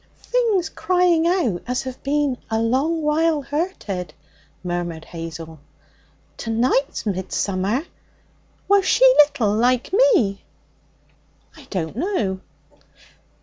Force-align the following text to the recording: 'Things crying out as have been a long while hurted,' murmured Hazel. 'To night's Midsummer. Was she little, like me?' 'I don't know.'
'Things 0.19 0.67
crying 0.69 1.27
out 1.27 1.61
as 1.67 1.83
have 1.83 2.01
been 2.01 2.35
a 2.49 2.59
long 2.59 3.03
while 3.03 3.43
hurted,' 3.43 4.15
murmured 4.63 5.05
Hazel. 5.05 5.59
'To 6.37 6.49
night's 6.49 7.05
Midsummer. 7.05 7.83
Was 8.67 8.83
she 8.83 9.05
little, 9.19 9.53
like 9.55 9.93
me?' 9.93 10.43
'I 11.55 11.67
don't 11.69 11.95
know.' 11.95 12.41